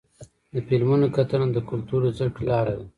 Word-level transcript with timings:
د 0.53 0.55
فلمونو 0.67 1.05
کتنه 1.15 1.47
د 1.51 1.57
کلتور 1.69 1.99
د 2.05 2.09
زدهکړې 2.17 2.43
لاره 2.49 2.73
ده. 2.77 2.85